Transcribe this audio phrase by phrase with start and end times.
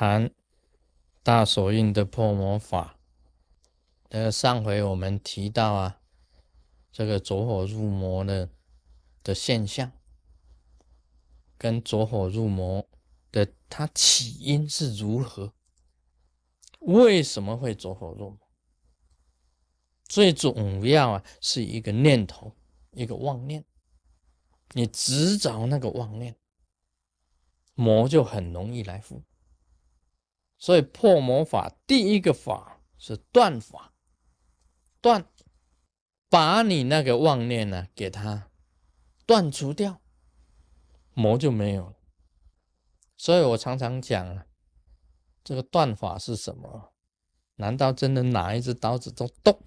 [0.00, 0.30] 谈
[1.22, 2.98] 大手印的破魔法。
[4.08, 6.00] 呃，上回我们提到啊，
[6.90, 8.48] 这个走火入魔的
[9.22, 9.92] 的现象，
[11.58, 12.88] 跟走火入魔
[13.30, 15.52] 的它起因是如何？
[16.78, 18.38] 为什么会走火入魔？
[20.08, 22.56] 最主要啊，是一个念头，
[22.92, 23.62] 一个妄念。
[24.72, 26.34] 你执着那个妄念，
[27.74, 29.22] 魔就很容易来附。
[30.60, 33.94] 所以破魔法第一个法是断法，
[35.00, 35.24] 断，
[36.28, 38.50] 把你那个妄念呢，给它
[39.24, 40.00] 断除掉，
[41.14, 41.96] 魔就没有了。
[43.16, 44.46] 所以我常常讲啊，
[45.42, 46.92] 这个断法是什么？
[47.56, 49.58] 难道真的拿一只刀子都动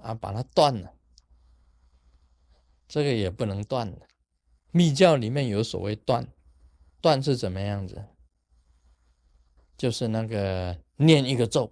[0.00, 0.94] 啊，把它断了？
[2.88, 4.08] 这个也不能断的。
[4.72, 6.26] 密教里面有所谓断，
[7.00, 8.04] 断是怎么样子？
[9.82, 11.68] 就是那个念一个咒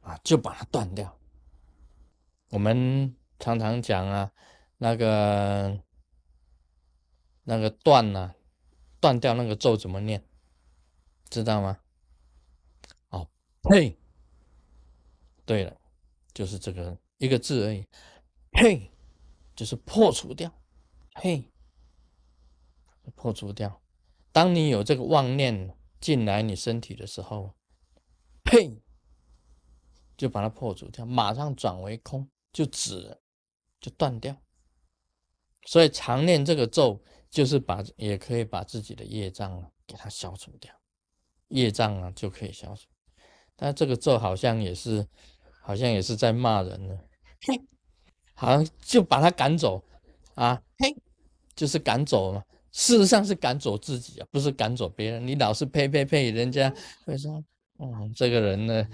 [0.00, 1.18] 啊，就把它断掉。
[2.48, 4.32] 我们常常讲啊，
[4.78, 5.78] 那个
[7.42, 8.34] 那个断呢，
[9.00, 10.24] 断掉那个咒怎么念？
[11.28, 11.78] 知道吗？
[13.10, 13.28] 哦，
[13.64, 13.94] 嘿！
[15.44, 15.76] 对了，
[16.32, 17.86] 就是这个一个字而已，
[18.52, 18.90] 嘿，
[19.54, 20.50] 就是破除掉，
[21.16, 21.52] 嘿，
[23.14, 23.82] 破除掉。
[24.32, 25.76] 当你有这个妄念。
[26.02, 27.54] 进来你身体的时候，
[28.42, 28.82] 呸，
[30.16, 33.20] 就把它破除掉，马上转为空，就止，
[33.80, 34.36] 就断掉。
[35.64, 40.74] 所以常念这个咒，就是把也可以把自己的业障啊给它消除掉，
[41.48, 42.88] 业障啊就可以消除。
[43.54, 45.06] 但这个咒好像也是，
[45.62, 46.98] 好像也是在骂人呢，
[47.46, 47.62] 嘿，
[48.34, 49.80] 好像就把他赶走
[50.34, 50.96] 啊，嘿，
[51.54, 52.44] 就是赶走嘛。
[52.72, 55.26] 事实上是赶走自己啊，不是赶走别人。
[55.26, 56.74] 你老是呸呸呸，人家
[57.04, 57.44] 会说
[57.78, 58.88] ：“嗯，这个人呢？”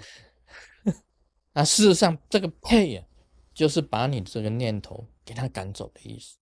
[1.53, 3.03] 那 事实上，这个呸呀，
[3.53, 6.37] 就是把你这个念头给他赶走的意思。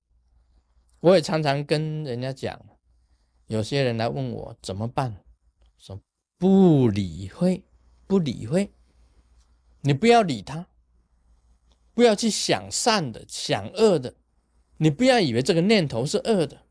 [1.00, 2.59] 我也常常跟人家讲，
[3.45, 5.23] 有些人来问我怎么办，
[5.78, 6.01] 说
[6.40, 7.63] 不理会，
[8.07, 8.72] 不理会，
[9.81, 10.67] 你不要理他，
[11.94, 14.16] 不要去想善的，想恶的，
[14.78, 16.63] 你不要以为这个念头是恶的。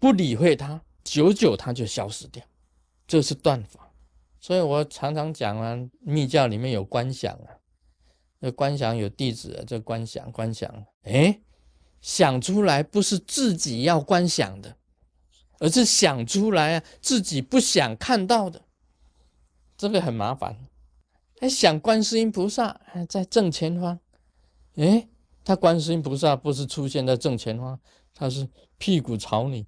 [0.00, 2.42] 不理会它，久久它就消失掉，
[3.06, 3.92] 这是断法。
[4.40, 7.60] 所以我常常讲啊，密教里面有观想啊，
[8.40, 11.42] 这观想有弟子啊，这观想观想，哎，
[12.00, 14.74] 想出来不是自己要观想的，
[15.58, 18.62] 而是想出来啊自己不想看到的，
[19.76, 20.56] 这个很麻烦。
[21.40, 24.00] 哎，想观世音菩萨在正前方，
[24.76, 25.06] 哎，
[25.44, 27.78] 他观世音菩萨不是出现在正前方，
[28.14, 29.66] 他是屁股朝你。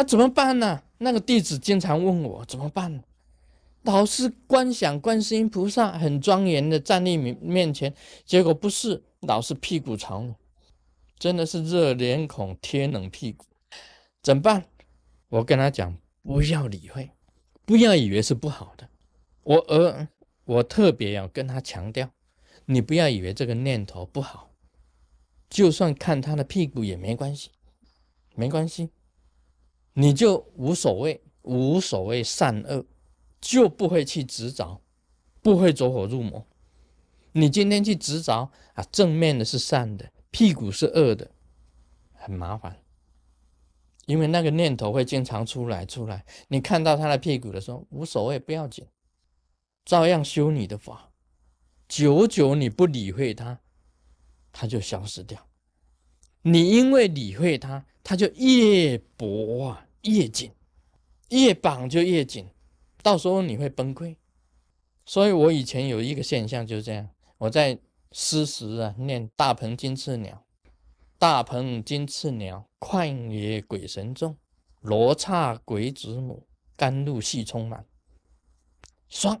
[0.00, 0.82] 那怎么办呢？
[0.96, 3.04] 那个弟子经常问我怎么办。
[3.82, 7.94] 老是观想观世音菩萨很庄严的站立面面前，
[8.24, 10.34] 结果不是，老是屁股朝你，
[11.18, 13.44] 真的是热脸孔贴冷屁股，
[14.22, 14.64] 怎么办？
[15.28, 17.10] 我跟他讲，不要理会，
[17.66, 18.88] 不要以为是不好的。
[19.42, 20.08] 我而
[20.46, 22.08] 我特别要跟他强调，
[22.64, 24.50] 你不要以为这个念头不好，
[25.50, 27.50] 就算看他的屁股也没关系，
[28.34, 28.88] 没关系。
[29.94, 32.84] 你就无所谓，无所谓善恶，
[33.40, 34.80] 就不会去执着，
[35.42, 36.46] 不会走火入魔。
[37.32, 41.30] 你今天去执着啊，正面的是善的，屁股是恶的，
[42.12, 42.76] 很麻烦。
[44.06, 46.24] 因为那个念头会经常出来出来。
[46.48, 48.86] 你看到他的屁股的时候，无所谓，不要紧，
[49.84, 51.12] 照样修你的法。
[51.88, 53.60] 久久你不理会他，
[54.52, 55.46] 他就消失掉。
[56.42, 57.86] 你因为理会他。
[58.02, 60.52] 他就越薄啊，越紧，
[61.28, 62.48] 越绑就越紧，
[63.02, 64.16] 到时候你会崩溃。
[65.04, 67.08] 所以我以前有一个现象就是这样，
[67.38, 67.78] 我在
[68.12, 70.44] 诗时啊念“大鹏金翅鸟，
[71.18, 74.36] 大鹏金翅鸟，旷野鬼神众，
[74.80, 76.46] 罗刹鬼子母，
[76.76, 77.86] 甘露细充满”，
[79.10, 79.40] 唰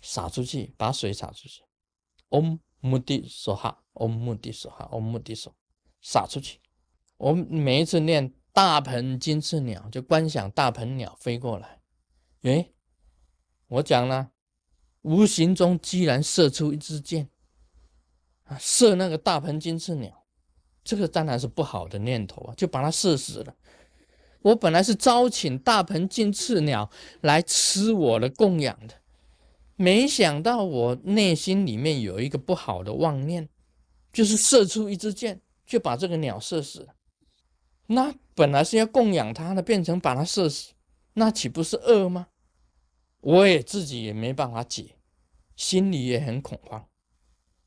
[0.00, 1.62] 洒出去，把水洒出去，
[2.30, 5.54] 嗡目的所哈，嗡目的所哈，嗡目的所
[6.00, 6.61] 洒出去。
[7.22, 11.78] 我每一次念大鹏金翅鸟，就观想大鹏鸟飞过来。
[12.42, 12.74] 诶，
[13.68, 14.32] 我讲了，
[15.02, 17.28] 无形中居然射出一支箭
[18.42, 18.58] 啊！
[18.58, 20.24] 射那个大鹏金翅鸟，
[20.82, 23.54] 这个当然是不好的念头啊，就把它射死了。
[24.40, 26.90] 我本来是招请大鹏金翅鸟
[27.20, 28.96] 来吃我的供养的，
[29.76, 33.48] 没想到我内心里面有一个不好的妄念，
[34.12, 36.96] 就是射出一支箭，就把这个鸟射死了。
[37.92, 40.72] 那本来是要供养他的，变成把他射死，
[41.14, 42.28] 那岂不是恶吗？
[43.20, 44.96] 我也自己也没办法解，
[45.54, 46.88] 心里也很恐慌。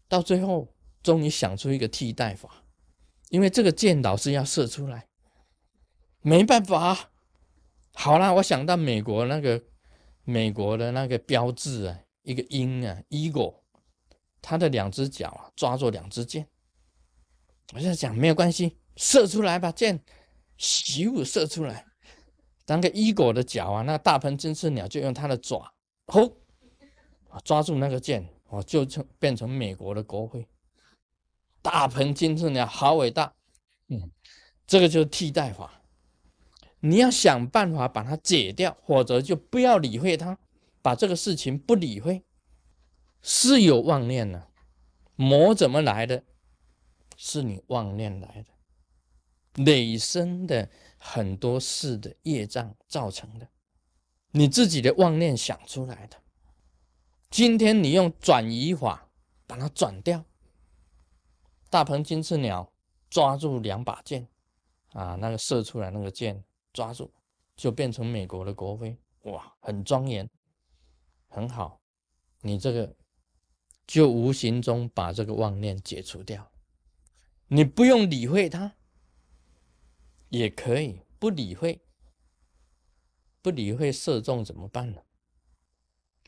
[0.08, 2.64] 到最后，终于想出一个替代法，
[3.30, 5.08] 因为这个箭老是要射出来，
[6.22, 7.12] 没办法。
[7.94, 9.64] 好啦，我想到美国那个
[10.24, 13.62] 美国的那个标志啊，一个鹰啊，eagle，
[14.42, 16.48] 它的两只脚啊抓住两支箭。
[17.74, 20.04] 我在想，没有关系，射出来吧，箭，
[20.58, 21.86] 咻，射出来。
[22.66, 25.74] 当个 eagle 的脚啊，那大鹏金翅鸟就用它的爪，
[26.08, 26.38] 吼，
[27.44, 30.48] 抓住那个箭，哦，就成变成美国的国徽。
[31.62, 33.34] 大鹏金翅鸟好伟大，
[33.90, 34.12] 嗯，
[34.66, 35.82] 这个就是替代法。
[36.80, 40.38] 你要想办法把它解掉，或者就不要理会它，
[40.82, 42.24] 把这个事情不理会。
[43.22, 44.48] 是有妄念呢，
[45.16, 46.24] 魔怎么来的？
[47.18, 48.55] 是你妄念来的，
[49.56, 53.48] 累生的很多事的业障造成的，
[54.32, 56.18] 你自己的妄念想出来的。
[57.30, 59.10] 今天你用转移法
[59.48, 60.24] 把它转掉，
[61.70, 62.72] 大鹏金翅鸟
[63.10, 64.28] 抓住两把剑，
[64.94, 66.44] 啊，那个射出来那个箭。
[66.74, 67.10] 抓住，
[67.56, 70.30] 就变成美国的国徽，哇，很庄严，
[71.30, 71.80] 很好。
[72.42, 72.94] 你这个
[73.88, 76.52] 就无形中把这个妄念解除掉，
[77.48, 78.76] 你不用理会它，
[80.36, 81.80] 也可以不理会，
[83.42, 85.02] 不理会射中怎么办呢？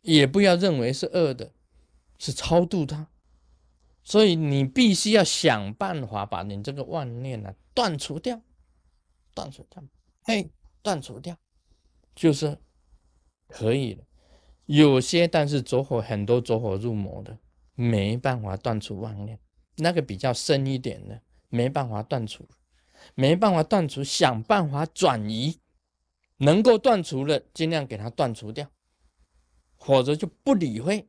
[0.01, 1.51] 也不要认为是恶的，
[2.17, 3.09] 是超度它。
[4.05, 8.41] 所以你必须要想办法把你这个妄念呢断除掉，
[9.33, 9.83] 断除掉。
[10.23, 10.49] 嘿，
[10.81, 11.37] 断除掉，
[12.15, 12.57] 就是
[13.49, 14.05] 可以了。
[14.67, 17.37] 有些但是走火很多走火入魔的，
[17.75, 19.37] 没办法断除妄念。
[19.75, 22.47] 那个比较深一点的，没办法断除，
[23.15, 25.59] 没办法断除，想办法转移。
[26.37, 28.69] 能够断除的，尽量给它断除掉，
[29.79, 31.07] 否则就不理会，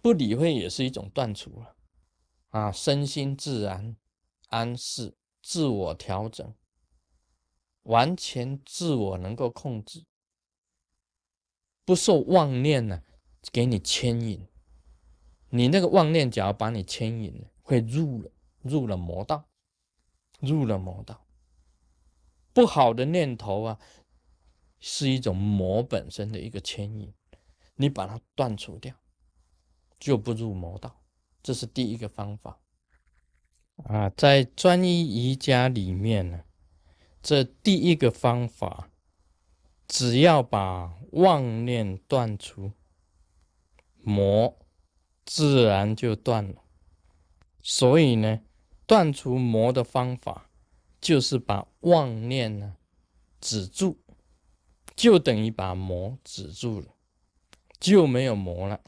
[0.00, 1.76] 不理会也是一种断除了。
[2.48, 3.94] 啊，身心自然
[4.48, 6.54] 安适，自我调整。
[7.82, 10.04] 完全自我能够控制，
[11.84, 13.02] 不受妄念呢，
[13.50, 14.46] 给你牵引。
[15.50, 18.30] 你那个妄念，假如把你牵引了，会入了
[18.62, 19.44] 入了魔道，
[20.40, 21.26] 入了魔道。
[22.52, 23.78] 不好的念头啊，
[24.80, 27.12] 是一种魔本身的一个牵引，
[27.76, 28.94] 你把它断除掉，
[29.98, 31.02] 就不入魔道。
[31.42, 32.60] 这是第一个方法
[33.84, 36.44] 啊，在专一瑜伽里面呢。
[37.22, 38.90] 这第一个方法，
[39.86, 42.72] 只要把妄念断除，
[44.02, 44.58] 魔
[45.24, 46.62] 自然就断了。
[47.62, 48.40] 所以呢，
[48.86, 50.50] 断除魔的方法，
[51.02, 52.76] 就是把妄念呢
[53.40, 53.98] 止住，
[54.94, 56.94] 就等于把魔止住了，
[57.80, 58.80] 就没有魔了。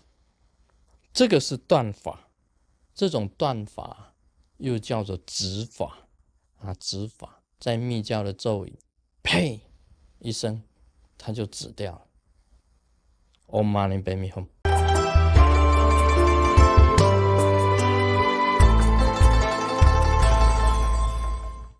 [1.12, 2.30] 这个是断法，
[2.94, 4.14] 这种断法
[4.58, 6.08] 又叫做止法
[6.58, 7.42] 啊，止法。
[7.58, 8.78] 在密教的咒语，
[9.22, 9.60] 呸
[10.18, 10.62] 一声，
[11.16, 12.06] 它就止掉了。
[13.46, 14.48] Om Mani Padme Hum。